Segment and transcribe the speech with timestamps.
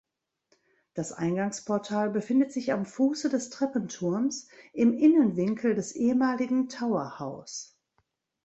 [0.95, 7.77] Das Eingangsportal befindet sich am Fuße des Treppenturms im Innenwinkel des ehemaligen Tower House.